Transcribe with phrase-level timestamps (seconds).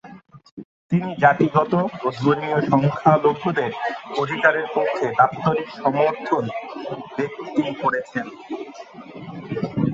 [0.91, 1.73] তিনি জাতিগত
[1.99, 3.71] ও ধর্মীয় সংখ্যালঘুদের
[4.17, 6.43] অধিকারের পক্ষে দাপ্তরিক সমর্থন
[7.17, 8.25] ব্যক্তি করেছেন।